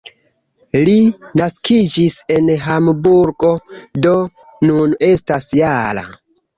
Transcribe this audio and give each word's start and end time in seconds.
Li 0.87 0.95
naskiĝis 1.41 2.17
en 2.39 2.51
Hamburgo, 2.65 3.55
do 4.09 4.19
nun 4.71 5.01
estas 5.15 5.51
-jara. 5.59 6.09